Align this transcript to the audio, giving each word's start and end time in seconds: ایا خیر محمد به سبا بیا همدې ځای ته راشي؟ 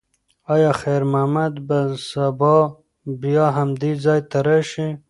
ایا 0.53 0.71
خیر 0.81 1.01
محمد 1.11 1.53
به 1.67 1.79
سبا 2.09 2.57
بیا 3.21 3.45
همدې 3.57 3.91
ځای 4.03 4.19
ته 4.29 4.37
راشي؟ 4.47 4.87